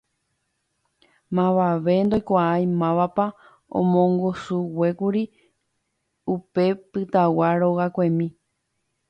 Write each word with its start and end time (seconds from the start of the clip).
Mavave 1.35 1.93
ndoikuaái 2.05 2.65
mávapa 2.79 3.25
omongusuguékuri 3.77 5.23
upe 6.33 6.63
pytagua 6.91 7.47
rogakuemi. 7.59 8.27